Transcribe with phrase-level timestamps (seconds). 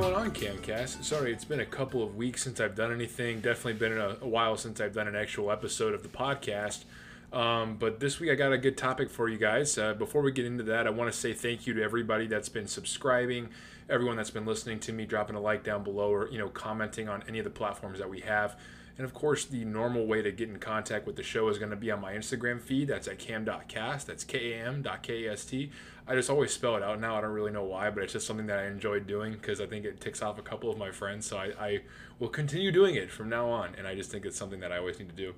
[0.00, 1.02] going on, Camcast?
[1.02, 3.40] Sorry, it's been a couple of weeks since I've done anything.
[3.40, 6.84] Definitely been a, a while since I've done an actual episode of the podcast.
[7.32, 9.76] Um, but this week I got a good topic for you guys.
[9.76, 12.48] Uh, before we get into that, I want to say thank you to everybody that's
[12.48, 13.48] been subscribing,
[13.90, 17.08] everyone that's been listening to me, dropping a like down below, or you know commenting
[17.08, 18.56] on any of the platforms that we have.
[18.98, 21.70] And of course, the normal way to get in contact with the show is going
[21.70, 22.88] to be on my Instagram feed.
[22.88, 24.06] That's at cam.cast.
[24.06, 25.70] That's K-A-M.K-A-S-T.
[26.08, 27.18] I just always spell it out now.
[27.18, 29.66] I don't really know why, but it's just something that I enjoy doing because I
[29.66, 31.26] think it ticks off a couple of my friends.
[31.26, 31.80] So I, I
[32.18, 33.74] will continue doing it from now on.
[33.76, 35.34] And I just think it's something that I always need to do.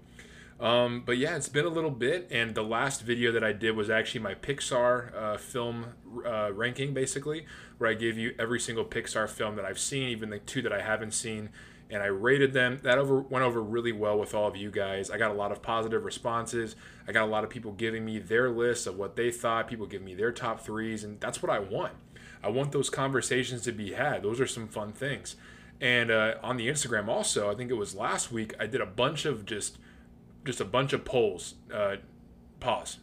[0.61, 3.75] Um, but yeah, it's been a little bit, and the last video that I did
[3.75, 5.87] was actually my Pixar uh, film
[6.27, 7.47] uh, ranking, basically,
[7.79, 10.73] where I gave you every single Pixar film that I've seen, even the two that
[10.73, 11.49] I haven't seen,
[11.89, 12.79] and I rated them.
[12.83, 15.11] That over went over really well with all of you guys.
[15.11, 16.77] I got a lot of positive responses.
[17.09, 19.67] I got a lot of people giving me their lists of what they thought.
[19.67, 21.95] People give me their top threes, and that's what I want.
[22.43, 24.23] I want those conversations to be had.
[24.23, 25.37] Those are some fun things.
[25.81, 28.87] And uh, on the Instagram, also, I think it was last week, I did a
[28.87, 29.79] bunch of just
[30.45, 31.55] just a bunch of polls.
[31.73, 31.97] Uh,
[32.61, 32.99] pause.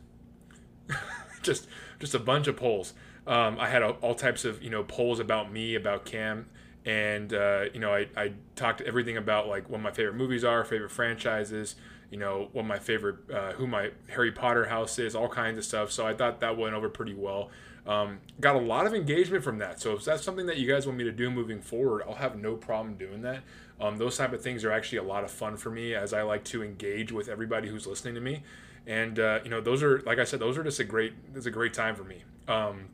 [1.41, 1.67] just
[1.99, 2.93] just a bunch of polls.
[3.25, 6.47] Um, I had all types of you know polls about me, about Cam,
[6.85, 10.63] and uh, you know I, I talked everything about like what my favorite movies are
[10.63, 11.75] favorite franchises
[12.09, 15.65] you know what my favorite uh, who my harry potter house is all kinds of
[15.65, 17.49] stuff so i thought that went over pretty well
[17.87, 19.79] um, got a lot of engagement from that.
[19.79, 22.37] So if that's something that you guys want me to do moving forward i'll have
[22.37, 23.41] no problem doing that.
[23.79, 26.21] Um, those type of things are actually a lot of fun for me as i
[26.23, 28.43] like to engage with everybody who's listening to me.
[28.85, 31.45] And uh, you know those are like i said those are just a great it's
[31.45, 32.23] a great time for me.
[32.47, 32.89] Um,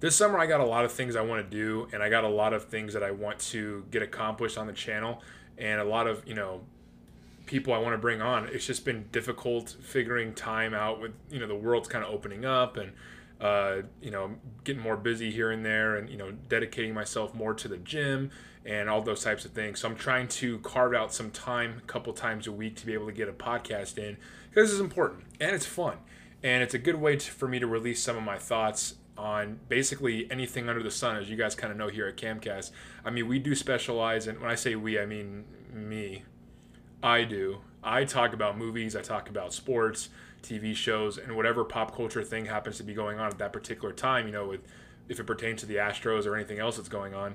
[0.00, 2.24] this summer I got a lot of things I want to do and I got
[2.24, 5.22] a lot of things that I want to get accomplished on the channel
[5.56, 6.60] and a lot of, you know,
[7.46, 8.48] people I want to bring on.
[8.48, 12.44] It's just been difficult figuring time out with, you know, the world's kind of opening
[12.44, 12.92] up and
[13.40, 17.54] uh, you know, getting more busy here and there and, you know, dedicating myself more
[17.54, 18.30] to the gym
[18.64, 19.80] and all those types of things.
[19.80, 22.94] So I'm trying to carve out some time a couple times a week to be
[22.94, 24.16] able to get a podcast in
[24.50, 25.98] because is important and it's fun.
[26.42, 29.60] And it's a good way to, for me to release some of my thoughts on
[29.68, 32.70] basically anything under the sun, as you guys kind of know here at Camcast.
[33.04, 36.24] I mean, we do specialize in, when I say we, I mean me.
[37.02, 37.60] I do.
[37.82, 40.08] I talk about movies, I talk about sports,
[40.44, 43.92] TV shows, and whatever pop culture thing happens to be going on at that particular
[43.92, 44.60] time, you know, with
[45.08, 47.34] if it pertains to the Astros or anything else that's going on.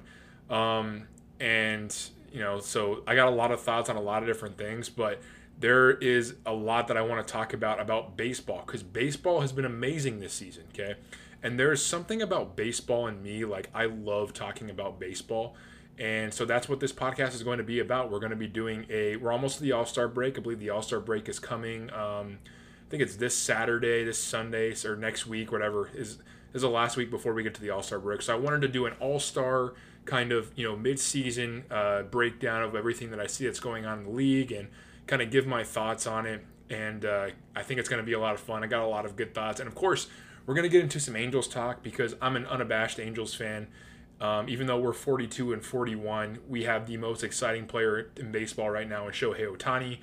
[0.50, 1.08] Um,
[1.40, 1.96] and,
[2.32, 4.90] you know, so I got a lot of thoughts on a lot of different things,
[4.90, 5.22] but
[5.60, 9.52] there is a lot that I want to talk about about baseball because baseball has
[9.52, 10.96] been amazing this season, okay?
[11.44, 15.56] And there's something about baseball and me, like I love talking about baseball.
[15.98, 18.10] And so that's what this podcast is going to be about.
[18.10, 20.38] We're going to be doing a, we're almost to the All Star break.
[20.38, 21.92] I believe the All Star break is coming.
[21.92, 22.40] Um,
[22.90, 26.18] think it's this Saturday, this Sunday, or next week, whatever is
[26.54, 28.22] is the last week before we get to the All Star break.
[28.22, 29.74] So I wanted to do an All Star
[30.06, 33.86] kind of you know mid season uh, breakdown of everything that I see that's going
[33.86, 34.68] on in the league and
[35.08, 36.44] kind of give my thoughts on it.
[36.70, 38.64] And uh, I think it's going to be a lot of fun.
[38.64, 40.08] I got a lot of good thoughts, and of course
[40.46, 43.68] we're going to get into some Angels talk because I'm an unabashed Angels fan.
[44.20, 48.70] Um, even though we're 42 and 41, we have the most exciting player in baseball
[48.70, 50.00] right now in Shohei Ohtani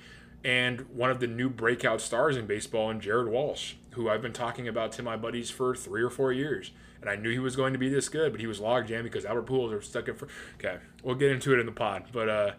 [0.47, 4.31] and one of the new breakout stars in baseball in Jared Walsh, who I've been
[4.31, 6.71] talking about to my buddies for three or four years.
[7.01, 9.25] And I knew he was going to be this good, but he was logjam because
[9.25, 10.15] Albert Pujols are stuck in.
[10.15, 12.51] For, okay, we'll get into it in the pod, but uh,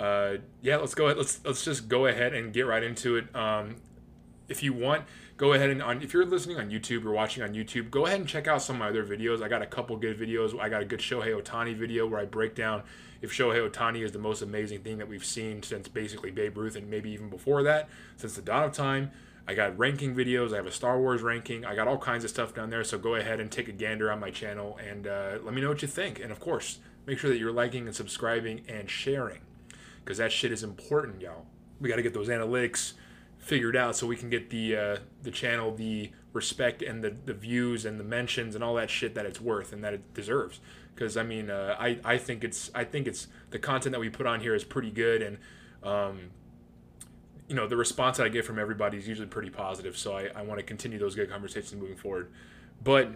[0.00, 1.18] uh, yeah, let's go ahead.
[1.18, 3.34] Let's let's just go ahead and get right into it.
[3.34, 3.76] Um,
[4.48, 5.02] if you want,
[5.36, 8.20] go ahead and on if you're listening on YouTube or watching on YouTube, go ahead
[8.20, 9.42] and check out some of my other videos.
[9.42, 10.58] I got a couple good videos.
[10.58, 12.82] I got a good Shohei Ohtani video where I break down
[13.20, 16.76] if Shohei Ohtani is the most amazing thing that we've seen since basically Babe Ruth
[16.76, 19.10] and maybe even before that, since the dawn of time.
[19.46, 20.54] I got ranking videos.
[20.54, 21.66] I have a Star Wars ranking.
[21.66, 22.82] I got all kinds of stuff down there.
[22.82, 25.68] So go ahead and take a gander on my channel and uh, let me know
[25.68, 26.18] what you think.
[26.18, 29.40] And of course, make sure that you're liking and subscribing and sharing
[30.02, 31.44] because that shit is important, y'all.
[31.78, 32.94] We got to get those analytics
[33.44, 37.34] figured out so we can get the uh, the channel the respect and the, the
[37.34, 40.60] views and the mentions and all that shit that it's worth and that it deserves.
[40.94, 44.08] Because I mean uh, I, I think it's I think it's the content that we
[44.08, 45.38] put on here is pretty good and
[45.82, 46.30] um,
[47.48, 49.96] you know the response that I get from everybody is usually pretty positive.
[49.96, 52.30] So I, I want to continue those good conversations moving forward.
[52.82, 53.10] But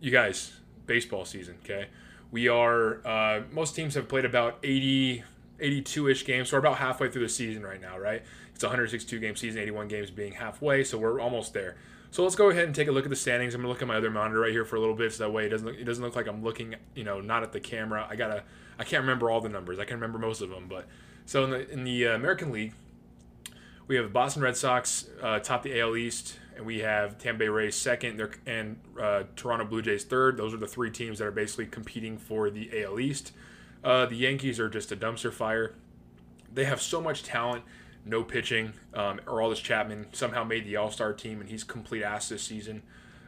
[0.00, 1.88] you guys baseball season okay?
[2.30, 5.24] We are uh, most teams have played about 80
[5.60, 6.48] 82-ish games.
[6.48, 8.22] So we're about halfway through the season right now right
[8.60, 11.76] it's 162 game season, 81 games being halfway, so we're almost there.
[12.10, 13.54] So let's go ahead and take a look at the standings.
[13.54, 15.30] I'm gonna look at my other monitor right here for a little bit, so that
[15.30, 17.60] way it doesn't look, it doesn't look like I'm looking, you know, not at the
[17.60, 18.06] camera.
[18.10, 18.42] I gotta,
[18.78, 19.78] I can't remember all the numbers.
[19.78, 20.86] I can remember most of them, but
[21.24, 22.74] so in the in the uh, American League,
[23.86, 27.48] we have Boston Red Sox uh, top the AL East and we have Tampa Bay
[27.48, 30.36] Rays second, and uh, Toronto Blue Jays third.
[30.36, 33.32] Those are the three teams that are basically competing for the AL East.
[33.82, 35.74] Uh, the Yankees are just a dumpster fire.
[36.52, 37.64] They have so much talent,
[38.04, 38.72] no pitching.
[38.94, 42.82] Um, Aroldis Chapman somehow made the All Star team, and he's complete ass this season.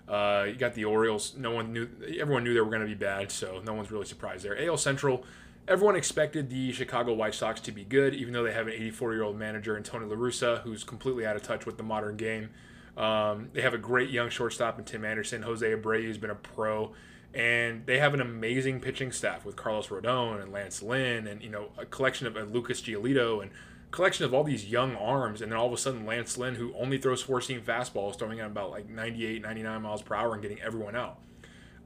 [0.09, 1.35] Uh, you got the Orioles.
[1.37, 1.89] No one knew.
[2.19, 4.59] Everyone knew they were going to be bad, so no one's really surprised there.
[4.67, 5.25] AL Central.
[5.69, 9.13] Everyone expected the Chicago White Sox to be good, even though they have an 84
[9.15, 12.17] year old manager in Tony La Russa, who's completely out of touch with the modern
[12.17, 12.51] game.
[12.97, 15.43] Um, they have a great young shortstop in Tim Anderson.
[15.43, 16.93] Jose Abreu has been a pro,
[17.33, 21.49] and they have an amazing pitching staff with Carlos Rodon and Lance Lynn, and you
[21.49, 23.51] know a collection of uh, Lucas Giolito and
[23.93, 25.41] collection of all these young arms.
[25.41, 28.41] And then all of a sudden, Lance Lynn, who only throws four seam fastballs, throwing
[28.41, 31.19] at about like 98, 99 miles per hour and getting everyone out.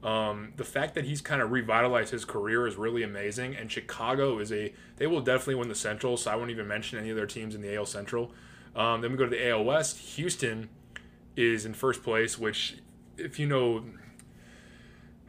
[0.03, 3.55] Um, the fact that he's kind of revitalized his career is really amazing.
[3.55, 6.17] And Chicago is a they will definitely win the Central.
[6.17, 8.31] So I won't even mention any of their teams in the AL Central.
[8.75, 9.97] Um, then we go to the AL West.
[10.15, 10.69] Houston
[11.35, 12.77] is in first place, which
[13.17, 13.83] if you know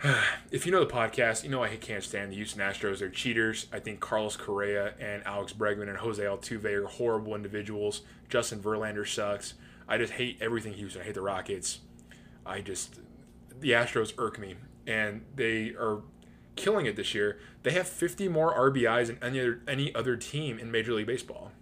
[0.50, 2.98] if you know the podcast, you know I can't stand the Houston Astros.
[2.98, 3.66] They're cheaters.
[3.72, 8.02] I think Carlos Correa and Alex Bregman and Jose Altuve are horrible individuals.
[8.28, 9.54] Justin Verlander sucks.
[9.88, 11.02] I just hate everything Houston.
[11.02, 11.80] I hate the Rockets.
[12.46, 13.00] I just
[13.60, 14.54] the Astros irk me,
[14.86, 16.02] and they are
[16.54, 17.38] killing it this year.
[17.64, 21.52] They have 50 more RBIs than any other, any other team in Major League Baseball.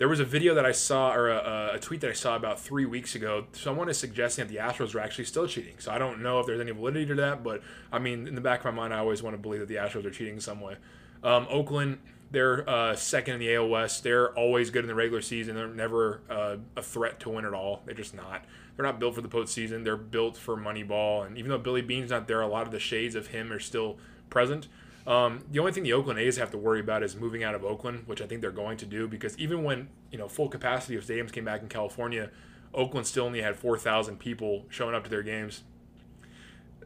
[0.00, 2.58] There was a video that I saw, or a, a, tweet that I saw about
[2.58, 3.44] three weeks ago.
[3.52, 5.74] Someone is suggesting that the Astros are actually still cheating.
[5.78, 7.60] So I don't know if there's any validity to that, but
[7.92, 9.74] I mean, in the back of my mind, I always want to believe that the
[9.74, 10.76] Astros are cheating in some way.
[11.22, 11.98] Um, Oakland,
[12.30, 14.02] they're uh, second in the AL West.
[14.02, 15.54] They're always good in the regular season.
[15.54, 17.82] They're never uh, a threat to win at all.
[17.84, 18.46] They're just not.
[18.76, 19.84] They're not built for the postseason.
[19.84, 21.26] They're built for Moneyball.
[21.26, 23.60] And even though Billy Beane's not there, a lot of the shades of him are
[23.60, 23.98] still
[24.30, 24.66] present.
[25.10, 27.64] Um, the only thing the Oakland A's have to worry about is moving out of
[27.64, 30.94] Oakland, which I think they're going to do because even when you know full capacity
[30.94, 32.30] of stadiums came back in California,
[32.72, 35.64] Oakland still only had four thousand people showing up to their games.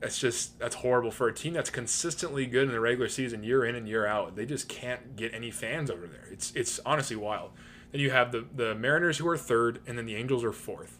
[0.00, 3.62] That's just that's horrible for a team that's consistently good in the regular season, year
[3.62, 4.36] in and year out.
[4.36, 6.26] They just can't get any fans over there.
[6.32, 7.50] It's it's honestly wild.
[7.92, 10.98] Then you have the the Mariners who are third, and then the Angels are fourth.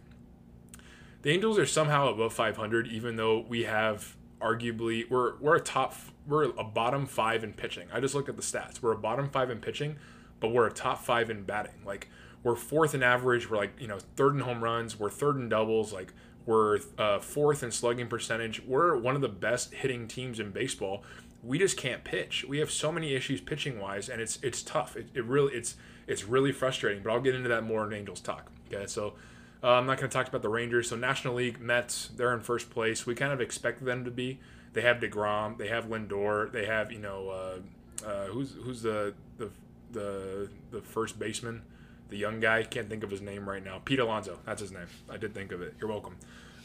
[1.23, 5.94] The Angels are somehow above 500, even though we have arguably we're we're a top
[6.26, 7.88] we're a bottom five in pitching.
[7.93, 8.81] I just looked at the stats.
[8.82, 9.97] We're a bottom five in pitching,
[10.41, 11.85] but we're a top five in batting.
[11.85, 12.09] Like
[12.43, 13.50] we're fourth in average.
[13.50, 14.99] We're like you know third in home runs.
[14.99, 15.93] We're third in doubles.
[15.93, 16.12] Like
[16.47, 18.62] we're uh, fourth in slugging percentage.
[18.65, 21.03] We're one of the best hitting teams in baseball.
[21.43, 22.44] We just can't pitch.
[22.49, 24.97] We have so many issues pitching wise, and it's it's tough.
[24.97, 25.76] It, it really it's
[26.06, 27.03] it's really frustrating.
[27.03, 28.50] But I'll get into that more in Angels talk.
[28.73, 29.15] Okay, so
[29.64, 30.90] uh, I'm not going to talk about the Rangers.
[30.90, 33.06] So National League Mets, they're in first place.
[33.06, 34.38] We kind of expected them to be.
[34.75, 35.56] They have Degrom.
[35.56, 36.52] They have Lindor.
[36.52, 39.50] They have you know uh, uh, who's who's the the
[39.93, 41.62] the the first baseman,
[42.11, 42.62] the young guy.
[42.64, 43.81] Can't think of his name right now.
[43.82, 44.38] Pete Alonso.
[44.44, 44.88] That's his name.
[45.08, 45.75] I did think of it.
[45.81, 46.16] You're welcome.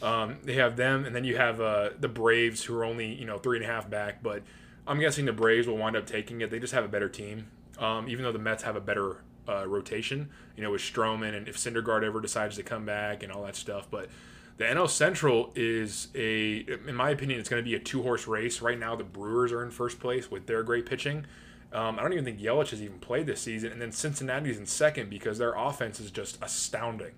[0.01, 3.25] Um, they have them, and then you have uh, the Braves, who are only you
[3.25, 4.21] know three and a half back.
[4.21, 4.43] But
[4.85, 6.51] I'm guessing the Braves will wind up taking it.
[6.51, 7.47] They just have a better team.
[7.77, 11.47] Um, even though the Mets have a better uh, rotation, you know, with Stroman and
[11.47, 13.87] if Syndergaard ever decides to come back and all that stuff.
[13.89, 14.09] But
[14.57, 18.27] the NL Central is a, in my opinion, it's going to be a two horse
[18.27, 18.61] race.
[18.61, 21.25] Right now, the Brewers are in first place with their great pitching.
[21.71, 23.71] Um, I don't even think Yelich has even played this season.
[23.71, 27.11] And then Cincinnati's in second because their offense is just astounding.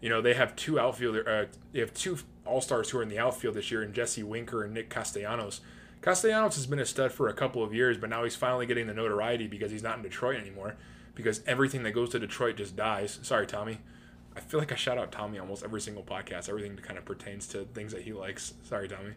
[0.00, 3.10] You know, they have two outfielder, uh, they have two all stars who are in
[3.10, 5.60] the outfield this year, and Jesse Winker and Nick Castellanos.
[6.00, 8.86] Castellanos has been a stud for a couple of years, but now he's finally getting
[8.86, 10.76] the notoriety because he's not in Detroit anymore
[11.14, 13.18] because everything that goes to Detroit just dies.
[13.22, 13.78] Sorry, Tommy.
[14.36, 16.48] I feel like I shout out Tommy almost every single podcast.
[16.48, 18.54] Everything kind of pertains to things that he likes.
[18.62, 19.12] Sorry, Tommy.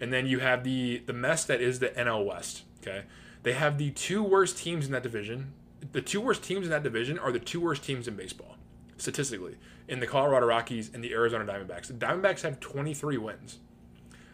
[0.00, 2.64] And then you have the the mess that is the NL West.
[2.80, 3.04] Okay,
[3.42, 5.52] they have the two worst teams in that division.
[5.92, 8.56] The two worst teams in that division are the two worst teams in baseball,
[8.96, 9.56] statistically,
[9.88, 11.86] in the Colorado Rockies and the Arizona Diamondbacks.
[11.86, 13.58] The Diamondbacks have 23 wins.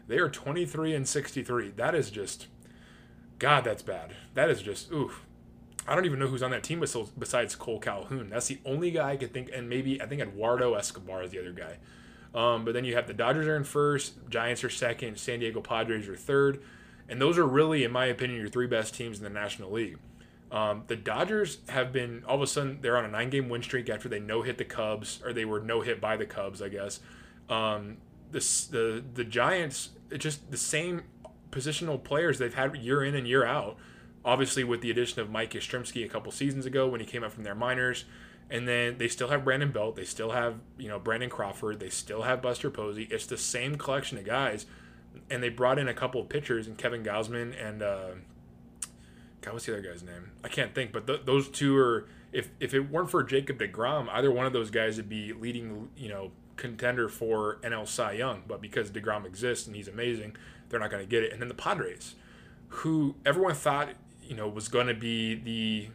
[0.08, 1.70] They are 23 and 63.
[1.70, 2.46] That is just,
[3.38, 4.14] God, that's bad.
[4.34, 5.26] That is just, oof.
[5.86, 8.30] I don't even know who's on that team besides Kole Calhoun.
[8.30, 11.40] That's the only guy I could think, and maybe I think Eduardo Escobar is the
[11.40, 11.78] other guy.
[12.34, 15.60] Um, but then you have the Dodgers are in first, Giants are second, San Diego
[15.60, 16.62] Padres are third,
[17.08, 19.98] and those are really, in my opinion, your three best teams in the National League.
[20.50, 23.88] Um, the Dodgers have been all of a sudden they're on a nine-game win streak
[23.90, 26.68] after they no hit the Cubs, or they were no hit by the Cubs, I
[26.68, 27.00] guess.
[27.48, 27.98] Um,
[28.30, 28.38] the
[28.70, 31.02] the the Giants, it's just the same
[31.50, 33.76] positional players they've had year in and year out
[34.24, 37.32] obviously with the addition of Mike Yastrzemski a couple seasons ago when he came up
[37.32, 38.04] from their minors.
[38.50, 39.96] And then they still have Brandon Belt.
[39.96, 41.80] They still have, you know, Brandon Crawford.
[41.80, 43.08] They still have Buster Posey.
[43.10, 44.66] It's the same collection of guys.
[45.30, 48.10] And they brought in a couple of pitchers and Kevin Gausman and, uh,
[49.40, 50.30] God, what's the other guy's name?
[50.44, 54.08] I can't think, but th- those two are, if, if it weren't for Jacob DeGrom,
[54.10, 58.42] either one of those guys would be leading, you know, contender for NL Cy Young,
[58.46, 60.36] but because DeGrom exists and he's amazing,
[60.68, 61.32] they're not going to get it.
[61.32, 62.14] And then the Padres,
[62.68, 63.90] who everyone thought
[64.22, 65.88] you know was going to be the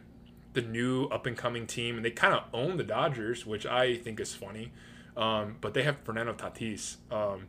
[0.54, 3.96] the new up and coming team, and they kind of own the Dodgers, which I
[3.96, 4.72] think is funny.
[5.16, 6.96] Um, but they have Fernando Tatis.
[7.10, 7.48] Um,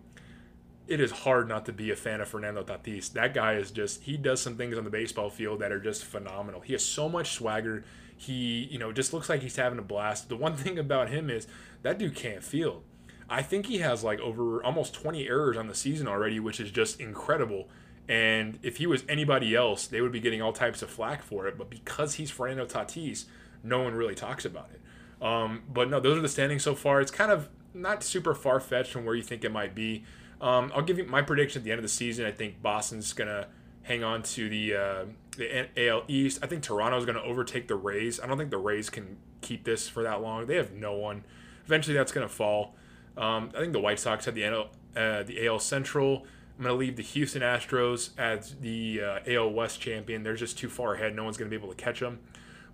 [0.87, 3.13] it is hard not to be a fan of Fernando Tatis.
[3.13, 6.03] That guy is just he does some things on the baseball field that are just
[6.03, 6.61] phenomenal.
[6.61, 7.83] He has so much swagger.
[8.17, 10.29] He, you know, just looks like he's having a blast.
[10.29, 11.47] The one thing about him is
[11.83, 12.83] that dude can't field.
[13.29, 16.71] I think he has like over almost 20 errors on the season already, which is
[16.71, 17.69] just incredible.
[18.09, 21.47] And if he was anybody else, they would be getting all types of flack for
[21.47, 21.59] it.
[21.59, 23.25] But because he's Fernando Tatis,
[23.63, 24.81] no one really talks about it.
[25.23, 27.01] Um, but no, those are the standings so far.
[27.01, 30.05] It's kind of not super far fetched from where you think it might be.
[30.41, 32.25] Um, I'll give you my prediction at the end of the season.
[32.25, 33.47] I think Boston's gonna
[33.83, 35.05] hang on to the uh,
[35.37, 36.39] the AL East.
[36.41, 38.19] I think Toronto's gonna overtake the Rays.
[38.19, 40.47] I don't think the Rays can keep this for that long.
[40.47, 41.25] They have no one.
[41.65, 42.75] Eventually, that's gonna fall.
[43.17, 46.25] Um, I think the White Sox have the uh, the AL Central.
[46.59, 50.23] I'm going to leave the Houston Astros as the uh, AL West champion.
[50.23, 51.15] They're just too far ahead.
[51.15, 52.19] No one's going to be able to catch them.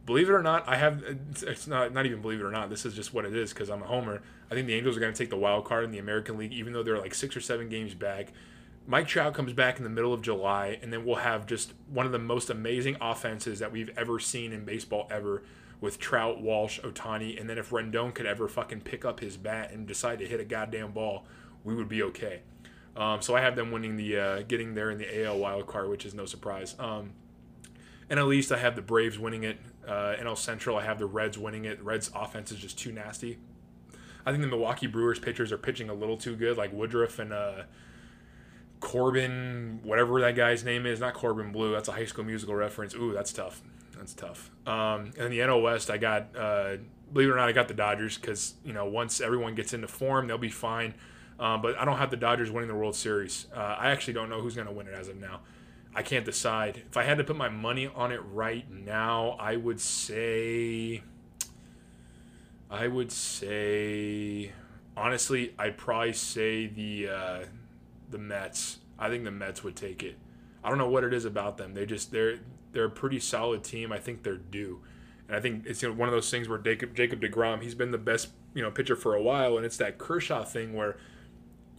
[0.08, 1.04] Believe it or not, I have.
[1.44, 2.72] It's not not even believe it or not.
[2.72, 4.24] This is just what it is because I'm a homer.
[4.50, 6.52] I think the Angels are going to take the wild card in the American League,
[6.52, 8.34] even though they're like six or seven games back.
[8.88, 12.08] Mike Trout comes back in the middle of July, and then we'll have just one
[12.08, 15.44] of the most amazing offenses that we've ever seen in baseball ever
[15.80, 19.72] with Trout, Walsh, Ohtani, and then if Rendon could ever fucking pick up his bat
[19.72, 21.26] and decide to hit a goddamn ball,
[21.64, 22.42] we would be okay.
[22.96, 25.90] Um, so I have them winning the uh, getting there in the AL wild card,
[25.90, 26.76] which is no surprise.
[26.80, 27.12] Um,
[28.10, 29.58] and at least I have the Braves winning it.
[29.86, 31.82] Uh, NL Central, I have the Reds winning it.
[31.84, 33.38] Reds offense is just too nasty.
[34.26, 37.32] I think the Milwaukee Brewers pitchers are pitching a little too good, like Woodruff and
[37.32, 37.64] uh,
[38.80, 41.00] Corbin, whatever that guy's name is.
[41.00, 41.72] Not Corbin Bleu.
[41.74, 42.96] That's a High School Musical reference.
[42.96, 43.62] Ooh, that's tough.
[43.96, 44.50] That's tough.
[44.66, 46.78] Um, and the NL West, I got, uh,
[47.14, 49.88] believe it or not, I got the Dodgers because you know once everyone gets into
[49.88, 50.96] form, they'll be fine.
[51.40, 53.48] Um, but I don't have the Dodgers winning the World Series.
[53.54, 55.42] Uh, I actually don't know who's going to win it as of now.
[55.94, 56.84] I can't decide.
[56.90, 61.04] If I had to put my money on it right now, I would say.
[62.70, 64.52] I would say,
[64.98, 67.40] honestly, I'd probably say the uh,
[68.10, 68.80] the Mets.
[68.98, 70.18] I think the Mets would take it.
[70.64, 71.74] I don't know what it is about them.
[71.74, 72.40] They just they're
[72.74, 73.92] they're a pretty solid team.
[73.92, 74.82] I think they're due,
[75.28, 77.76] and I think it's you know, one of those things where Jacob Jacob Degrom he's
[77.76, 80.98] been the best you know pitcher for a while, and it's that Kershaw thing where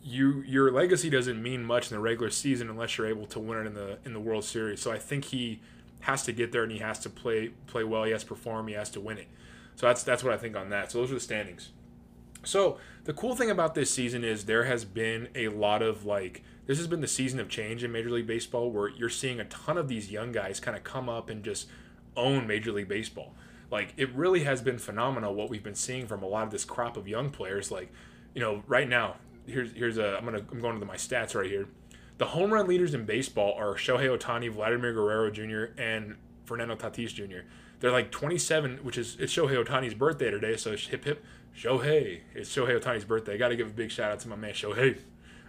[0.06, 3.58] you your legacy doesn't mean much in the regular season unless you're able to win
[3.58, 4.80] it in the in the World Series.
[4.80, 5.60] So I think he
[6.00, 8.04] has to get there and he has to play play well.
[8.04, 8.68] He has to perform.
[8.68, 9.26] He has to win it.
[9.74, 10.92] So that's that's what I think on that.
[10.92, 11.70] So those are the standings.
[12.44, 16.44] So the cool thing about this season is there has been a lot of like
[16.66, 19.44] this has been the season of change in Major League Baseball where you're seeing a
[19.46, 21.66] ton of these young guys kind of come up and just
[22.16, 23.34] own Major League Baseball.
[23.72, 26.64] Like it really has been phenomenal what we've been seeing from a lot of this
[26.64, 27.72] crop of young players.
[27.72, 27.92] Like,
[28.34, 29.16] you know, right now
[29.46, 31.68] here's here's a I'm gonna I'm going to my stats right here.
[32.18, 37.12] The home run leaders in baseball are Shohei Ohtani, Vladimir Guerrero Jr., and Fernando Tatis
[37.12, 37.46] Jr.
[37.80, 41.24] They're like 27, which is it's Shohei Ohtani's birthday today, so hip hip
[41.56, 42.20] Shohei.
[42.34, 43.34] It's Shohei Ohtani's birthday.
[43.34, 44.98] I got to give a big shout out to my man Shohei.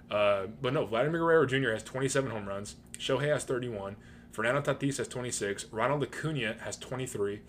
[0.10, 1.72] Uh, but no, Vladimir Guerrero Jr.
[1.72, 2.76] has 27 home runs.
[2.98, 3.96] Shohei has 31.
[4.32, 5.66] Fernando Tatis has 26.
[5.72, 7.42] Ronald Acuna has 23.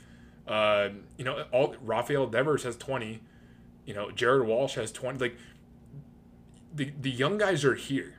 [0.47, 3.21] Uh, you know, all Rafael Devers has 20.
[3.85, 5.19] You know, Jared Walsh has 20.
[5.19, 5.37] Like
[6.75, 8.15] the the young guys are here.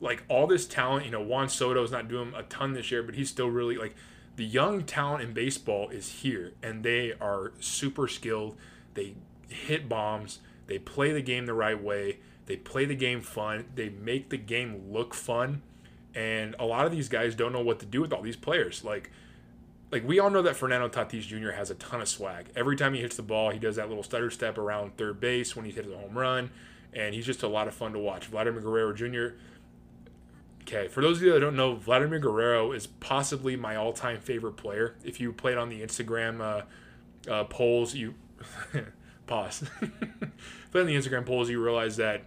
[0.00, 3.14] Like all this talent, you know, Juan Soto's not doing a ton this year, but
[3.14, 3.94] he's still really like
[4.36, 8.56] the young talent in baseball is here and they are super skilled.
[8.94, 9.14] They
[9.48, 13.88] hit bombs, they play the game the right way, they play the game fun, they
[13.88, 15.62] make the game look fun.
[16.14, 18.84] And a lot of these guys don't know what to do with all these players.
[18.84, 19.10] Like
[19.90, 21.52] like we all know that Fernando Tatis Jr.
[21.52, 22.46] has a ton of swag.
[22.56, 25.54] Every time he hits the ball, he does that little stutter step around third base
[25.54, 26.50] when he hits a home run
[26.94, 28.26] and he's just a lot of fun to watch.
[28.26, 29.36] Vladimir Guerrero Jr.
[30.62, 34.54] Okay, for those of you that don't know, Vladimir Guerrero is possibly my all-time favorite
[34.54, 34.96] player.
[35.04, 38.14] If you played on the Instagram uh, uh, polls, you
[39.26, 39.64] pause.
[40.70, 42.22] Play on the Instagram polls, you realize that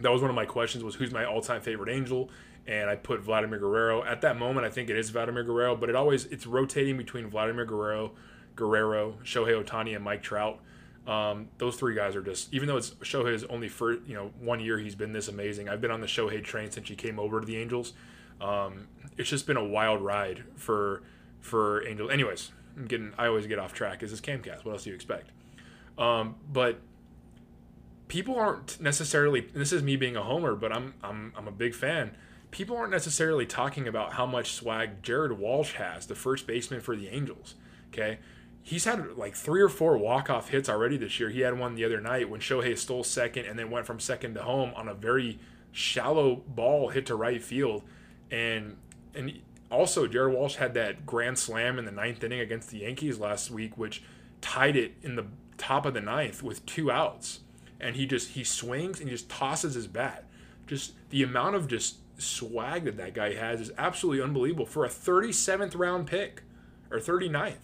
[0.00, 2.30] that was one of my questions: was who's my all-time favorite Angel?
[2.66, 4.04] And I put Vladimir Guerrero.
[4.04, 7.28] At that moment, I think it is Vladimir Guerrero, but it always it's rotating between
[7.28, 8.12] Vladimir Guerrero,
[8.54, 10.60] Guerrero, Shohei Ohtani, and Mike Trout.
[11.06, 14.60] Um, those three guys are just even though it's Shohei's only for you know one
[14.60, 15.68] year he's been this amazing.
[15.68, 17.92] I've been on the Shohei train since he came over to the Angels.
[18.40, 21.02] Um, it's just been a wild ride for
[21.40, 22.10] for Angels.
[22.10, 24.02] Anyways, I'm getting I always get off track.
[24.02, 24.64] Is this Camcast?
[24.64, 25.30] What else do you expect?
[25.98, 26.80] Um, but
[28.08, 29.40] people aren't necessarily.
[29.40, 32.16] This is me being a homer, but I'm I'm I'm a big fan.
[32.50, 36.94] People aren't necessarily talking about how much swag Jared Walsh has, the first baseman for
[36.94, 37.54] the Angels.
[37.88, 38.18] Okay,
[38.62, 41.30] he's had like three or four walk-off hits already this year.
[41.30, 44.34] He had one the other night when Shohei stole second and then went from second
[44.34, 45.38] to home on a very
[45.72, 47.82] shallow ball hit to right field.
[48.30, 48.76] And
[49.14, 49.40] and
[49.70, 53.50] also Jared Walsh had that grand slam in the ninth inning against the Yankees last
[53.50, 54.02] week, which
[54.40, 55.26] tied it in the
[55.58, 57.40] top of the ninth with two outs.
[57.80, 60.24] And he just he swings and he just tosses his bat.
[60.66, 64.88] Just the amount of just swag that that guy has is absolutely unbelievable for a
[64.88, 66.42] 37th round pick
[66.90, 67.56] or 39th.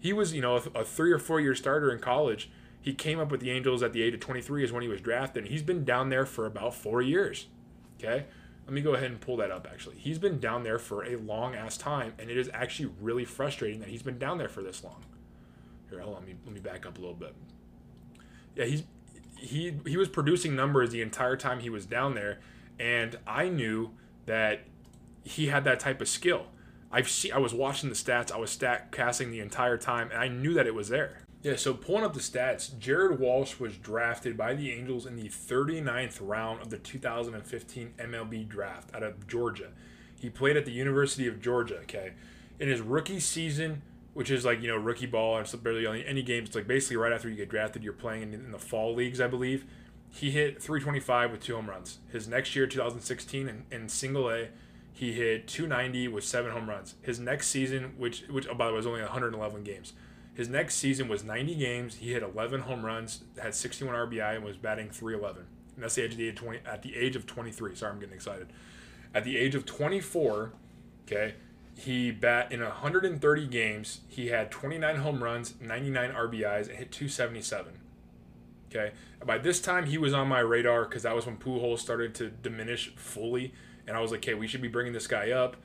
[0.00, 2.50] He was, you know, a, three or four year starter in college.
[2.80, 5.00] He came up with the Angels at the age of 23 is when he was
[5.00, 5.44] drafted.
[5.44, 7.46] and He's been down there for about four years.
[7.98, 8.24] Okay.
[8.64, 9.96] Let me go ahead and pull that up actually.
[9.96, 13.80] He's been down there for a long ass time, and it is actually really frustrating
[13.80, 15.04] that he's been down there for this long.
[15.90, 17.34] Here, hold on, let me, let me back up a little bit.
[18.54, 18.84] Yeah, he's
[19.36, 22.38] he he was producing numbers the entire time he was down there,
[22.78, 23.90] and I knew
[24.26, 24.60] that
[25.24, 26.46] he had that type of skill.
[26.92, 30.18] I've seen I was watching the stats, I was stat casting the entire time, and
[30.18, 31.22] I knew that it was there.
[31.42, 35.28] Yeah, so pulling up the stats, Jared Walsh was drafted by the Angels in the
[35.28, 39.70] 39th round of the 2015 MLB draft out of Georgia.
[40.20, 42.12] He played at the University of Georgia, okay?
[42.58, 43.80] In his rookie season,
[44.12, 46.98] which is like, you know, rookie ball and it's barely any games, it's like basically
[46.98, 49.64] right after you get drafted, you're playing in, in the fall leagues, I believe.
[50.10, 52.00] He hit 325 with two home runs.
[52.12, 54.48] His next year, 2016, in, in single A,
[55.00, 56.94] he hit 290 with seven home runs.
[57.02, 59.92] His next season, which, which oh, by the way, was only 111 games
[60.34, 61.96] his next season was 90 games.
[61.96, 65.44] He hit 11 home runs, had 61 RBI, and was batting 311.
[65.74, 67.74] And that's the age of the 20, at the age of 23.
[67.74, 68.48] Sorry, I'm getting excited.
[69.12, 70.52] At the age of 24,
[71.06, 71.34] okay,
[71.76, 74.00] he bat in 130 games.
[74.08, 77.74] He had 29 home runs, 99 RBIs, and hit 277.
[78.70, 78.92] Okay,
[79.26, 82.30] by this time he was on my radar because that was when Pujols started to
[82.30, 83.52] diminish fully,
[83.90, 85.56] and I was like, okay, we should be bringing this guy up.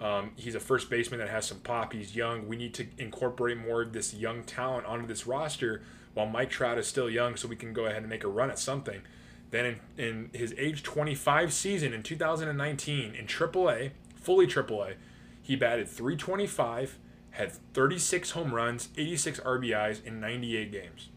[0.00, 1.92] Um, he's a first baseman that has some pop.
[1.92, 2.48] He's young.
[2.48, 5.82] We need to incorporate more of this young talent onto this roster
[6.14, 8.50] while Mike Trout is still young so we can go ahead and make a run
[8.50, 9.02] at something.
[9.50, 14.94] Then in, in his age 25 season in 2019 in AAA, fully AAA,
[15.42, 16.98] he batted 325,
[17.32, 21.10] had 36 home runs, 86 RBIs in 98 games.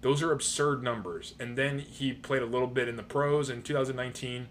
[0.00, 1.34] Those are absurd numbers.
[1.38, 4.48] And then he played a little bit in the pros in 2019.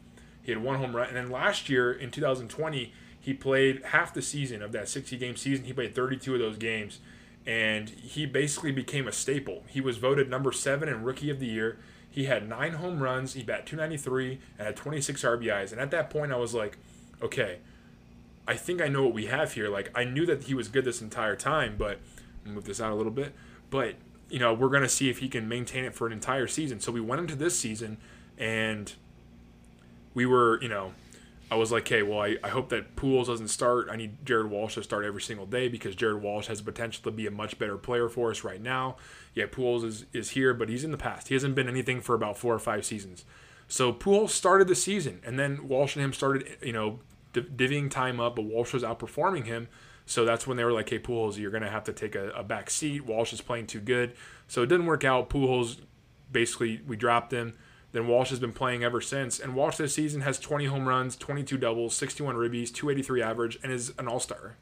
[0.49, 1.09] He had one home run.
[1.09, 5.35] And then last year in 2020, he played half the season of that 60 game
[5.35, 5.65] season.
[5.65, 6.97] He played 32 of those games,
[7.45, 9.63] and he basically became a staple.
[9.67, 11.77] He was voted number seven in Rookie of the Year.
[12.09, 13.33] He had nine home runs.
[13.33, 15.71] He bat 293 and had 26 RBIs.
[15.71, 16.79] And at that point, I was like,
[17.21, 17.59] okay,
[18.47, 19.69] I think I know what we have here.
[19.69, 21.99] Like I knew that he was good this entire time, but
[22.43, 23.35] move this out a little bit.
[23.69, 23.97] But
[24.31, 26.79] you know, we're gonna see if he can maintain it for an entire season.
[26.79, 27.97] So we went into this season,
[28.39, 28.91] and
[30.19, 30.91] we were, you know,
[31.49, 33.87] I was like, hey, well, I, I hope that Pujols doesn't start.
[33.89, 37.01] I need Jared Walsh to start every single day because Jared Walsh has the potential
[37.05, 38.97] to be a much better player for us right now.
[39.33, 41.29] Yeah, Pujols is, is here, but he's in the past.
[41.29, 43.23] He hasn't been anything for about four or five seasons.
[43.69, 46.99] So Pujols started the season, and then Walsh and him started, you know,
[47.33, 49.69] divvying time up, but Walsh was outperforming him.
[50.05, 52.31] So that's when they were like, hey, Pujols, you're going to have to take a,
[52.31, 53.05] a back seat.
[53.05, 54.15] Walsh is playing too good.
[54.49, 55.29] So it didn't work out.
[55.29, 55.77] Pujols,
[56.29, 57.53] basically, we dropped him.
[57.91, 59.39] Then Walsh has been playing ever since.
[59.39, 63.71] And Walsh this season has 20 home runs, 22 doubles, 61 ribbies, 283 average, and
[63.71, 64.55] is an all star.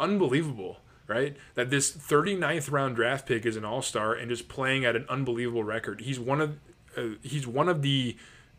[0.00, 1.36] Unbelievable, right?
[1.54, 5.06] That this 39th round draft pick is an all star and just playing at an
[5.08, 6.00] unbelievable record.
[6.00, 6.58] He's one of
[6.96, 8.16] uh, he's one of the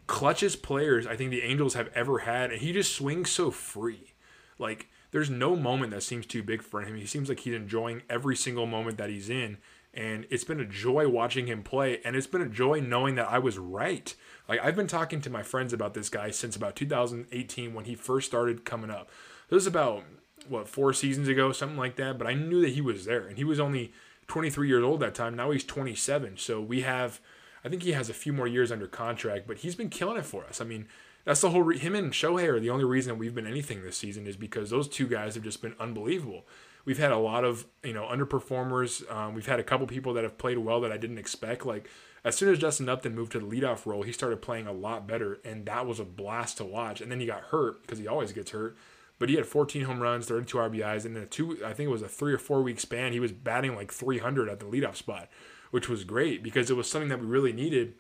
[0.08, 4.14] clutchest players I think the Angels have ever had, and he just swings so free.
[4.58, 6.96] Like there's no moment that seems too big for him.
[6.96, 9.58] He seems like he's enjoying every single moment that he's in
[9.94, 13.30] and it's been a joy watching him play and it's been a joy knowing that
[13.30, 14.14] I was right.
[14.48, 17.96] Like I've been talking to my friends about this guy since about 2018 when he
[17.96, 19.10] first started coming up.
[19.50, 20.04] This is about
[20.48, 23.38] what four seasons ago, something like that, but I knew that he was there and
[23.38, 23.92] he was only
[24.28, 25.36] 23 years old that time.
[25.36, 26.38] Now he's 27.
[26.38, 27.20] So we have
[27.64, 30.26] I think he has a few more years under contract, but he's been killing it
[30.26, 30.62] for us.
[30.62, 30.88] I mean,
[31.26, 33.98] that's the whole re- him and Shohei are the only reason we've been anything this
[33.98, 36.46] season is because those two guys have just been unbelievable
[36.86, 39.10] we've had a lot of you know underperformers.
[39.12, 41.66] Um, we've had a couple people that have played well that I didn't expect.
[41.66, 41.90] Like
[42.24, 45.08] as soon as Justin Upton moved to the leadoff role, he started playing a lot
[45.08, 47.02] better, and that was a blast to watch.
[47.02, 48.78] And then he got hurt because he always gets hurt.
[49.18, 51.60] But he had 14 home runs, 32 RBIs, and then a two.
[51.66, 53.12] I think it was a three or four week span.
[53.12, 55.30] He was batting like 300 at the leadoff spot,
[55.72, 57.96] which was great because it was something that we really needed.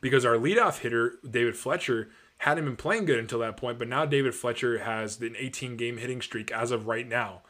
[0.00, 4.06] Because our leadoff hitter David Fletcher hadn't been playing good until that point, but now
[4.06, 7.42] David Fletcher has an 18 game hitting streak as of right now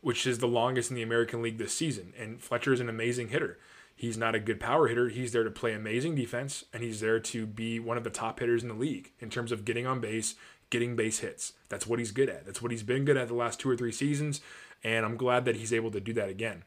[0.00, 2.12] which is the longest in the American League this season.
[2.18, 3.58] And Fletcher is an amazing hitter.
[3.94, 5.08] He's not a good power hitter.
[5.10, 8.40] He's there to play amazing defense, and he's there to be one of the top
[8.40, 10.36] hitters in the league in terms of getting on base,
[10.70, 11.52] getting base hits.
[11.68, 12.46] That's what he's good at.
[12.46, 14.40] That's what he's been good at the last two or three seasons.
[14.82, 16.64] and I'm glad that he's able to do that again.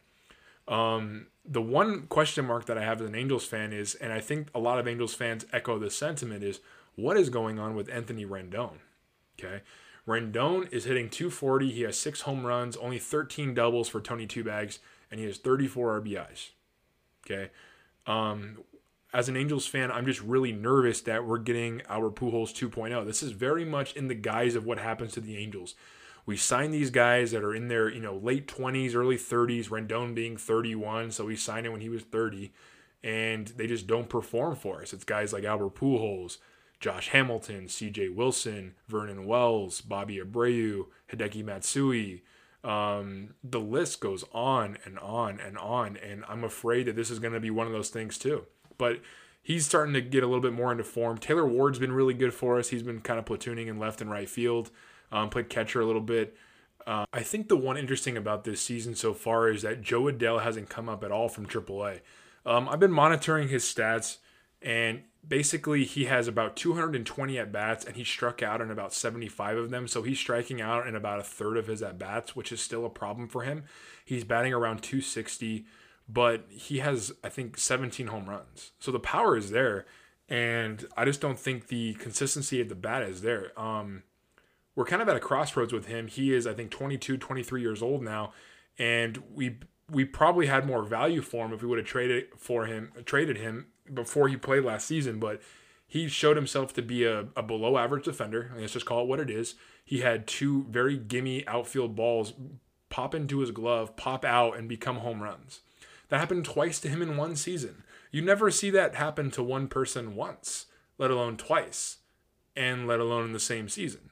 [0.67, 4.19] Um, the one question mark that I have as an Angels fan is, and I
[4.19, 6.59] think a lot of Angels fans echo this sentiment, is
[6.95, 8.77] what is going on with Anthony Rendon?
[9.39, 9.61] Okay.
[10.07, 11.71] Rendon is hitting 240.
[11.71, 15.37] He has six home runs, only 13 doubles for Tony Two Bags, and he has
[15.37, 16.49] 34 RBIs.
[17.25, 17.51] Okay.
[18.05, 18.57] Um,
[19.13, 23.05] as an Angels fan, I'm just really nervous that we're getting our Pujols 2.0.
[23.05, 25.75] This is very much in the guise of what happens to the Angels.
[26.25, 30.15] We sign these guys that are in their, you know, late 20s, early 30s, Rendon
[30.15, 32.51] being 31, so we signed him when he was 30,
[33.03, 34.93] and they just don't perform for us.
[34.93, 36.37] It's guys like Albert Pujols,
[36.83, 42.23] Josh Hamilton, CJ Wilson, Vernon Wells, Bobby Abreu, Hideki Matsui.
[42.61, 47.19] Um, the list goes on and on and on, and I'm afraid that this is
[47.19, 48.47] going to be one of those things too.
[48.77, 48.99] But
[49.41, 51.19] he's starting to get a little bit more into form.
[51.19, 52.67] Taylor Ward's been really good for us.
[52.67, 54.69] He's been kind of platooning in left and right field,
[55.09, 56.35] um, played catcher a little bit.
[56.85, 60.43] Uh, I think the one interesting about this season so far is that Jo Adell
[60.43, 62.01] hasn't come up at all from AAA.
[62.45, 64.17] Um, I've been monitoring his stats,
[64.63, 69.57] and basically he has about 220 at bats, and he struck out in about 75
[69.57, 69.87] of them.
[69.87, 72.85] So he's striking out in about a third of his at bats, which is still
[72.85, 73.63] a problem for him.
[74.05, 75.65] He's batting around 260
[76.07, 78.71] but he has I think 17 home runs.
[78.79, 79.85] So the power is there,
[80.27, 83.57] and I just don't think the consistency of the bat is there.
[83.59, 84.03] Um,
[84.75, 86.07] we're kind of at a crossroads with him.
[86.07, 88.33] He is I think 22, 23 years old now,
[88.77, 89.57] and we
[89.89, 93.37] we probably had more value for him if we would have traded for him traded
[93.37, 95.41] him before he played last season, but
[95.87, 98.51] he showed himself to be a, a below average defender.
[98.57, 99.55] Let's just call it what it is.
[99.83, 102.33] He had two very gimme outfield balls
[102.89, 105.61] pop into his glove, pop out, and become home runs.
[106.09, 107.83] That happened twice to him in one season.
[108.11, 110.67] You never see that happen to one person once,
[110.99, 111.97] let alone twice,
[112.55, 114.11] and let alone in the same season.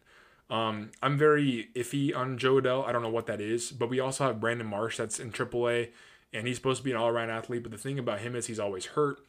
[0.49, 2.85] Um, I'm very iffy on Jo Adell.
[2.85, 5.91] I don't know what that is, but we also have Brandon Marsh that's in AAA,
[6.33, 7.63] and he's supposed to be an all-around athlete.
[7.63, 9.19] But the thing about him is he's always hurt,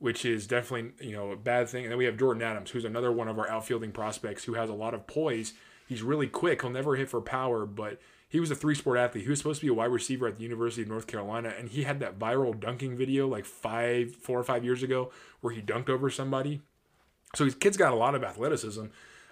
[0.00, 1.84] which is definitely you know a bad thing.
[1.84, 4.68] And then we have Jordan Adams, who's another one of our outfielding prospects who has
[4.68, 5.52] a lot of poise.
[5.86, 6.62] He's really quick.
[6.62, 9.24] He'll never hit for power, but he was a three sport athlete.
[9.24, 11.68] He was supposed to be a wide receiver at the University of North Carolina, and
[11.68, 15.10] he had that viral dunking video like five, four or five years ago
[15.40, 16.62] where he dunked over somebody.
[17.34, 18.86] So his kid's got a lot of athleticism.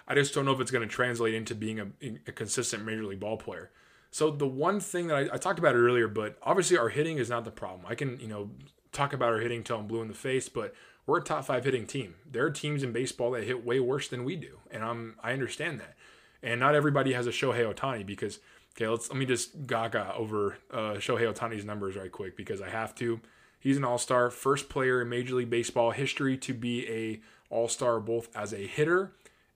[0.07, 1.87] I just don't know if it's going to translate into being a,
[2.27, 3.69] a, consistent major league ball player.
[4.11, 7.29] So the one thing that I, I talked about earlier, but obviously our hitting is
[7.29, 7.85] not the problem.
[7.87, 8.49] I can you know
[8.91, 10.73] talk about our hitting till I'm blue in the face, but
[11.05, 12.15] we're a top five hitting team.
[12.29, 15.33] There are teams in baseball that hit way worse than we do, and I'm I
[15.33, 15.95] understand that.
[16.41, 18.39] And not everybody has a Shohei Ohtani because
[18.75, 22.69] Okay, let's let me just gaga over uh, Shohei Ohtani's numbers right quick because I
[22.69, 23.19] have to.
[23.59, 27.19] He's an All-Star, first player in Major League Baseball history to be a
[27.53, 29.11] All-Star both as a hitter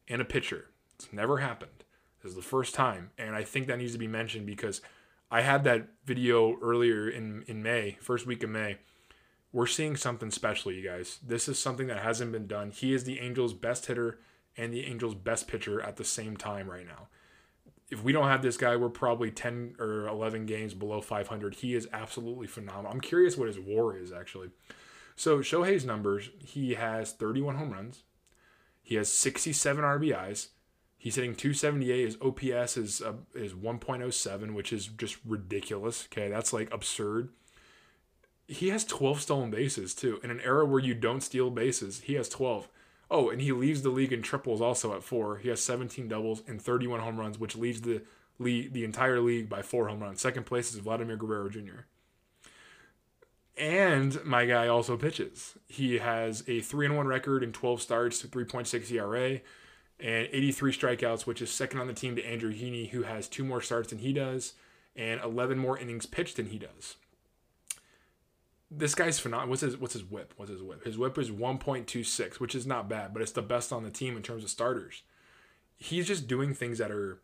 [0.09, 0.65] and a pitcher.
[0.95, 1.85] It's never happened.
[2.21, 4.81] This is the first time, and I think that needs to be mentioned because
[5.31, 8.77] I had that video earlier in in May, first week of May.
[9.53, 11.19] We're seeing something special, you guys.
[11.25, 12.71] This is something that hasn't been done.
[12.71, 14.19] He is the Angels' best hitter
[14.57, 17.07] and the Angels' best pitcher at the same time right now
[17.93, 21.55] if we don't have this guy, we're probably 10 or 11 games below 500.
[21.55, 22.91] He is absolutely phenomenal.
[22.91, 24.49] I'm curious what his war is actually.
[25.15, 28.03] So Shohei's numbers, he has 31 home runs.
[28.81, 30.47] He has 67 RBIs.
[30.97, 32.05] He's hitting 278.
[32.05, 36.07] His OPS is uh, is 1.07, which is just ridiculous.
[36.11, 37.29] Okay, that's like absurd.
[38.47, 40.19] He has 12 stolen bases too.
[40.23, 42.67] In an era where you don't steal bases, he has 12.
[43.09, 45.37] Oh, and he leads the league in triples also at four.
[45.37, 48.01] He has 17 doubles and 31 home runs, which leads the
[48.39, 50.19] lead, the entire league by four home runs.
[50.19, 51.85] Second place is Vladimir Guerrero Jr.
[53.55, 55.55] And my guy also pitches.
[55.67, 59.41] He has a 3 and 1 record in 12 starts, 3.6 ERA,
[59.99, 63.43] and 83 strikeouts, which is second on the team to Andrew Heaney, who has two
[63.43, 64.53] more starts than he does,
[64.95, 66.95] and 11 more innings pitched than he does
[68.75, 69.49] this guy's phenomenal.
[69.49, 70.33] What's his what's his whip?
[70.37, 70.83] What's his whip?
[70.83, 74.15] His whip is 1.26, which is not bad, but it's the best on the team
[74.17, 75.03] in terms of starters.
[75.77, 77.19] He's just doing things that are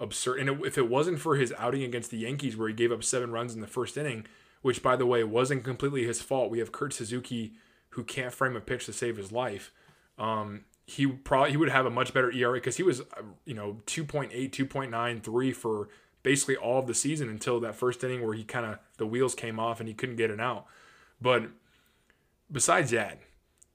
[0.00, 0.40] absurd.
[0.40, 3.30] And if it wasn't for his outing against the Yankees, where he gave up seven
[3.30, 4.26] runs in the first inning,
[4.62, 7.54] which by the way wasn't completely his fault, we have Kurt Suzuki
[7.90, 9.72] who can't frame a pitch to save his life.
[10.18, 13.54] Um, he probably he would have a much better ERA because he was uh, you
[13.54, 15.88] know 2.8, 2.93 for
[16.22, 19.34] basically all of the season until that first inning where he kind of the wheels
[19.34, 20.66] came off and he couldn't get it out.
[21.20, 21.50] But
[22.50, 23.20] besides that,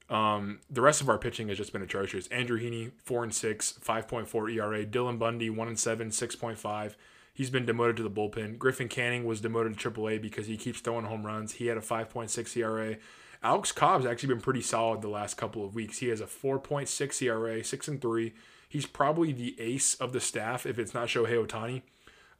[0.08, 2.26] um, the rest of our pitching has just been atrocious.
[2.28, 4.84] Andrew Heaney, four and six, 5.4 ERA.
[4.84, 6.94] Dylan Bundy, one and seven, 6.5.
[7.32, 8.58] He's been demoted to the bullpen.
[8.58, 11.52] Griffin Canning was demoted to AAA because he keeps throwing home runs.
[11.52, 12.96] He had a 5.6 ERA.
[13.42, 15.98] Alex Cobb's actually been pretty solid the last couple of weeks.
[15.98, 18.34] He has a 4.6 ERA, six and three.
[18.68, 21.82] He's probably the ace of the staff if it's not Shohei Ohtani.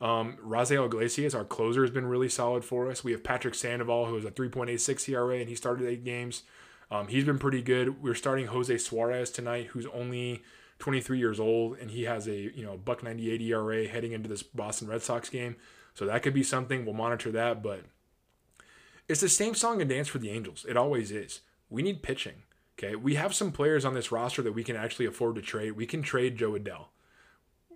[0.00, 3.04] Um, Raisel Iglesias, our closer, has been really solid for us.
[3.04, 6.42] We have Patrick Sandoval, who has a 3.86 ERA, and he started eight games.
[6.90, 8.02] Um, he's been pretty good.
[8.02, 10.42] We're starting Jose Suarez tonight, who's only
[10.80, 14.42] 23 years old, and he has a you know buck 98 ERA heading into this
[14.42, 15.56] Boston Red Sox game.
[15.94, 16.84] So that could be something.
[16.84, 17.82] We'll monitor that, but
[19.06, 20.64] it's the same song and dance for the Angels.
[20.68, 21.40] It always is.
[21.68, 22.42] We need pitching.
[22.78, 25.72] Okay, we have some players on this roster that we can actually afford to trade.
[25.72, 26.86] We can trade Jo Adell.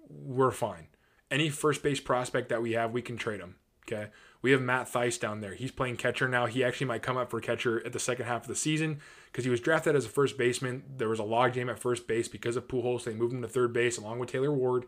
[0.09, 0.87] We're fine.
[1.35, 3.57] Any first base prospect that we have, we can trade him.
[3.83, 4.11] Okay.
[4.41, 5.55] We have Matt Thaiss down there.
[5.55, 6.47] He's playing catcher now.
[6.47, 9.01] He actually might come up for catcher at the second half of the season
[9.33, 10.85] because he was drafted as a first baseman.
[10.97, 13.03] There was a logjam at first base because of Pujols.
[13.03, 14.85] They moved him to third base along with Taylor Ward,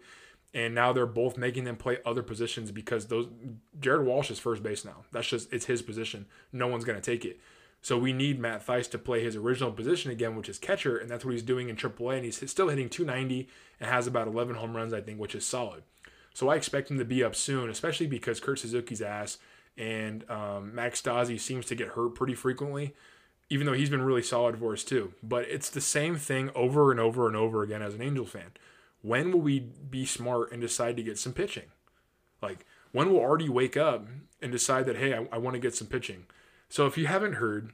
[0.55, 3.27] and now they're both making them play other positions because those
[3.81, 5.05] Jared Walsh is first base now.
[5.11, 6.27] That's just it's his position.
[6.53, 7.41] No one's gonna take it.
[7.83, 11.11] So we need Matt Thaiss to play his original position again, which is catcher, and
[11.11, 12.17] that's what he's doing in AAA.
[12.17, 13.49] And he's still hitting 290
[13.81, 15.83] and has about 11 home runs, I think, which is solid.
[16.37, 19.39] So I expect him to be up soon, especially because Kurt Suzuki's ass
[19.79, 22.95] and um, Max Stassi seems to get hurt pretty frequently,
[23.49, 25.15] even though he's been really solid for us too.
[25.23, 28.51] But it's the same thing over and over and over again as an Angel fan.
[29.01, 31.71] When will we be smart and decide to get some pitching?
[32.43, 34.07] Like, when will Artie wake up
[34.43, 36.27] and decide that, hey, I, I want to get some pitching?
[36.69, 37.73] So if you haven't heard,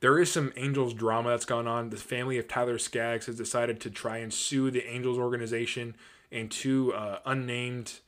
[0.00, 1.88] there is some Angels drama that's gone on.
[1.88, 5.96] The family of Tyler Skaggs has decided to try and sue the Angels organization
[6.30, 8.00] and two uh, unnamed,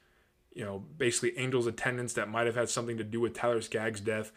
[0.53, 4.01] you know, basically Angels attendants that might have had something to do with Tyler Skaggs'
[4.01, 4.33] death.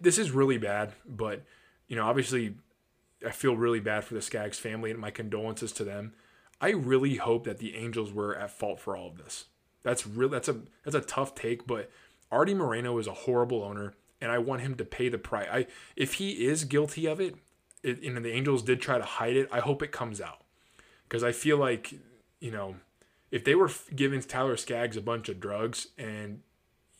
[0.00, 1.42] This is really bad, but
[1.88, 2.54] you know, obviously,
[3.26, 6.14] I feel really bad for the Skaggs family and my condolences to them.
[6.60, 9.46] I really hope that the Angels were at fault for all of this.
[9.82, 10.28] That's real.
[10.28, 11.90] That's a that's a tough take, but
[12.30, 15.48] Artie Moreno is a horrible owner, and I want him to pay the price.
[15.50, 17.36] I if he is guilty of it,
[17.82, 19.48] it and the Angels did try to hide it.
[19.50, 20.42] I hope it comes out
[21.08, 21.94] because I feel like
[22.40, 22.76] you know
[23.30, 26.40] if they were giving Tyler Skaggs a bunch of drugs and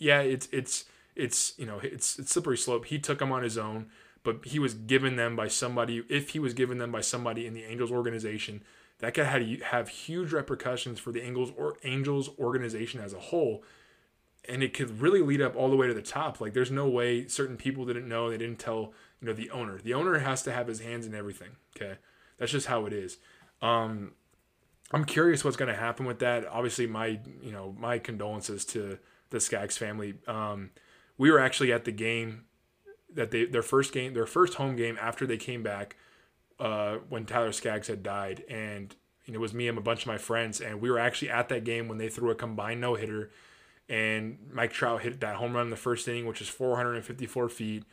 [0.01, 2.87] yeah, it's it's it's you know it's it's slippery slope.
[2.87, 3.91] He took them on his own,
[4.25, 6.03] but he was given them by somebody.
[6.09, 8.65] If he was given them by somebody in the Angels organization,
[8.99, 13.63] that could have have huge repercussions for the Angels or Angels organization as a whole,
[14.49, 16.41] and it could really lead up all the way to the top.
[16.41, 18.31] Like there's no way certain people didn't know.
[18.31, 19.79] They didn't tell you know the owner.
[19.79, 21.51] The owner has to have his hands in everything.
[21.77, 21.99] Okay,
[22.39, 23.19] that's just how it is.
[23.61, 24.13] Um,
[24.93, 26.47] I'm curious what's going to happen with that.
[26.47, 28.99] Obviously, my you know my condolences to
[29.31, 30.15] the Skaggs family.
[30.27, 30.71] Um,
[31.17, 32.45] we were actually at the game
[33.15, 35.97] that they their first game, their first home game after they came back
[36.59, 38.95] uh, when Tyler Skaggs had died, and
[39.27, 41.31] you know, it was me and a bunch of my friends, and we were actually
[41.31, 43.31] at that game when they threw a combined no hitter,
[43.89, 47.85] and Mike Trout hit that home run in the first inning, which is 454 feet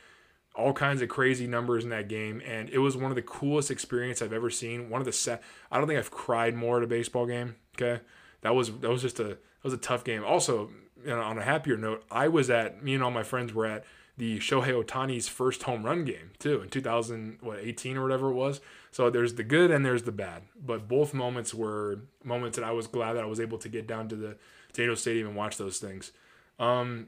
[0.57, 3.69] all kinds of crazy numbers in that game, and it was one of the coolest
[3.69, 4.89] experience I've ever seen.
[4.89, 5.43] One of the set.
[5.71, 7.55] I don't think I've cried more at a baseball game.
[7.75, 8.01] Okay,
[8.41, 10.23] that was that was just a that was a tough game.
[10.23, 10.71] Also,
[11.03, 13.65] you know, on a happier note, I was at me and all my friends were
[13.65, 13.85] at
[14.17, 18.59] the Shohei Ohtani's first home run game too in 2018 or whatever it was.
[18.91, 22.71] So there's the good and there's the bad, but both moments were moments that I
[22.71, 24.37] was glad that I was able to get down to the
[24.79, 26.11] Angel Stadium and watch those things.
[26.59, 27.07] Um,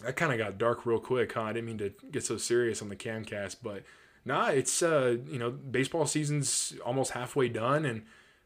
[0.00, 1.42] that kind of got dark real quick, huh?
[1.42, 3.84] I didn't mean to get so serious on the Camcast, but
[4.24, 8.02] nah, it's uh, you know, baseball season's almost halfway done, and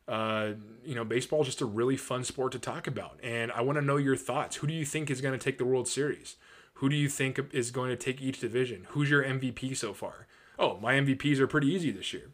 [0.08, 0.52] uh,
[0.84, 3.18] you know, baseball just a really fun sport to talk about.
[3.22, 4.56] And I want to know your thoughts.
[4.56, 6.36] Who do you think is going to take the World Series?
[6.74, 8.86] Who do you think is going to take each division?
[8.90, 10.26] Who's your MVP so far?
[10.58, 12.30] Oh, my MVPs are pretty easy this year.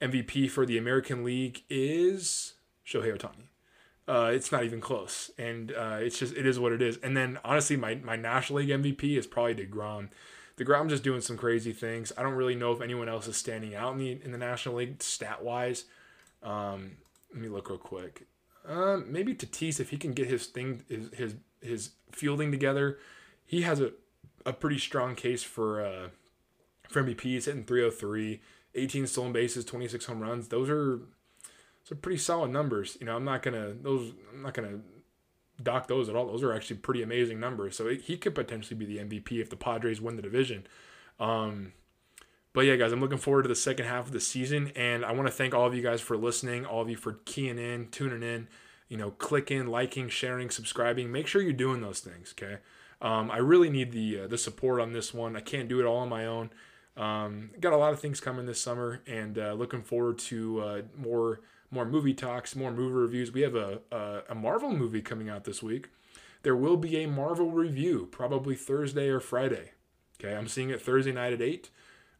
[0.00, 2.54] MVP for the American League is
[2.86, 3.48] Shohei Ohtani.
[4.08, 6.96] Uh, it's not even close, and uh, it's just it is what it is.
[7.02, 10.08] And then honestly, my my National League MVP is probably Degrom.
[10.56, 12.10] Degrom just doing some crazy things.
[12.16, 14.76] I don't really know if anyone else is standing out in the in the National
[14.76, 15.84] League stat wise.
[16.42, 16.96] Um,
[17.32, 18.26] let me look real quick.
[18.66, 22.98] Um, maybe Tatis if he can get his thing his his, his fielding together,
[23.44, 23.92] he has a
[24.46, 26.08] a pretty strong case for uh,
[26.88, 27.20] for MVP.
[27.20, 28.40] He's hitting 303,
[28.74, 30.48] 18 stolen bases, 26 home runs.
[30.48, 31.00] Those are
[31.88, 32.98] so pretty solid numbers.
[33.00, 34.12] You know, I'm not gonna those.
[34.34, 34.80] I'm not gonna
[35.62, 36.26] dock those at all.
[36.26, 37.76] Those are actually pretty amazing numbers.
[37.76, 40.66] So it, he could potentially be the MVP if the Padres win the division.
[41.18, 41.72] Um,
[42.52, 45.12] but yeah, guys, I'm looking forward to the second half of the season, and I
[45.12, 47.88] want to thank all of you guys for listening, all of you for keying in,
[47.88, 48.48] tuning in,
[48.88, 51.10] you know, clicking, liking, sharing, subscribing.
[51.10, 52.58] Make sure you're doing those things, okay?
[53.00, 55.36] Um, I really need the uh, the support on this one.
[55.36, 56.50] I can't do it all on my own.
[56.98, 60.82] Um, got a lot of things coming this summer, and uh, looking forward to uh,
[60.96, 63.32] more more movie talks, more movie reviews.
[63.32, 65.88] We have a, a, a Marvel movie coming out this week.
[66.42, 69.72] There will be a Marvel review probably Thursday or Friday.
[70.20, 71.70] Okay, I'm seeing it Thursday night at 8.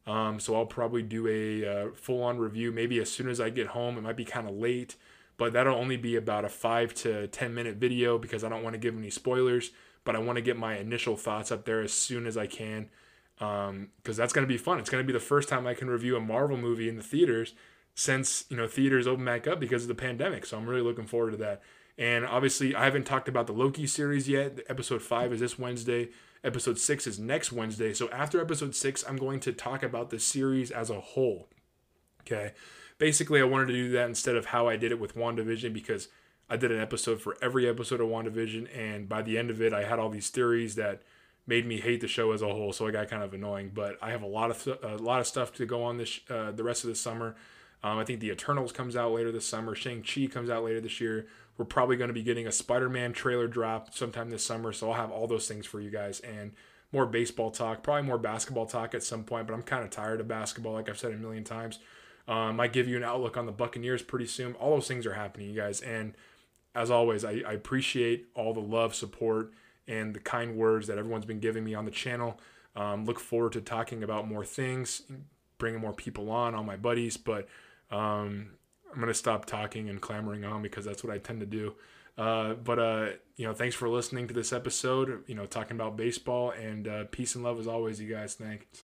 [0.06, 3.50] Um, so I'll probably do a uh, full on review maybe as soon as I
[3.50, 3.98] get home.
[3.98, 4.96] It might be kind of late,
[5.36, 8.74] but that'll only be about a five to 10 minute video because I don't want
[8.74, 9.70] to give any spoilers,
[10.04, 12.88] but I want to get my initial thoughts up there as soon as I can
[13.38, 14.78] because um, that's going to be fun.
[14.78, 17.02] It's going to be the first time I can review a Marvel movie in the
[17.02, 17.54] theaters
[17.98, 20.46] since you know theaters open back up because of the pandemic.
[20.46, 21.62] So I'm really looking forward to that.
[21.96, 24.60] And obviously, I haven't talked about the Loki series yet.
[24.68, 26.10] Episode five is this Wednesday.
[26.44, 27.92] Episode six is next Wednesday.
[27.92, 31.48] So after episode six, I'm going to talk about the series as a whole.
[32.22, 32.52] Okay
[32.98, 36.08] basically, I wanted to do that instead of how I did it with WandaVision because
[36.50, 39.72] I did an episode for every episode of WandaVision, and by the end of it,
[39.72, 41.02] I had all these theories that
[41.46, 42.72] made me hate the show as a whole.
[42.72, 43.70] So it got kind of annoying.
[43.72, 46.52] But I have a lot of a lot of stuff to go on this uh,
[46.52, 47.36] the rest of the summer.
[47.82, 49.74] Um, I think the Eternals comes out later this summer.
[49.74, 51.26] Shang Chi comes out later this year.
[51.56, 54.72] We're probably going to be getting a Spider-Man trailer drop sometime this summer.
[54.72, 56.52] So I'll have all those things for you guys and
[56.92, 59.46] more baseball talk, probably more basketball talk at some point.
[59.46, 61.78] But I'm kind of tired of basketball, like I've said a million times.
[62.26, 64.54] Um, might give you an outlook on the Buccaneers pretty soon.
[64.54, 65.80] All those things are happening, you guys.
[65.80, 66.14] And
[66.74, 69.52] as always, I, I appreciate all the love, support,
[69.86, 72.38] and the kind words that everyone's been giving me on the channel.
[72.76, 75.02] Um, look forward to talking about more things,
[75.56, 77.16] bringing more people on, all my buddies.
[77.16, 77.48] But
[77.90, 78.50] um,
[78.92, 81.74] I'm gonna stop talking and clamoring on because that's what I tend to do.
[82.16, 85.22] Uh, but uh, you know, thanks for listening to this episode.
[85.26, 88.34] You know, talking about baseball and uh, peace and love as always, you guys.
[88.34, 88.82] Thanks.